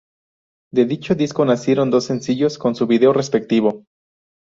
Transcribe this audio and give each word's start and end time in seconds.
De 0.73 0.85
dicho 0.85 1.13
disco 1.13 1.45
nacieron 1.45 1.91
dos 1.91 2.05
sencillos 2.05 2.57
con 2.57 2.73
su 2.73 2.87
video 2.87 3.13
respectivo. 3.13 3.83